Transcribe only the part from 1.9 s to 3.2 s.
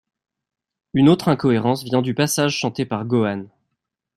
du passage chanté par